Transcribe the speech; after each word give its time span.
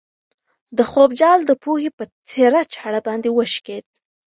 د 0.77 0.79
خوب 0.89 1.09
جال 1.21 1.39
د 1.45 1.51
پوهې 1.63 1.89
په 1.97 2.03
تېره 2.31 2.61
چاړه 2.73 2.99
باندې 3.07 3.29
وشکېد. 3.31 3.85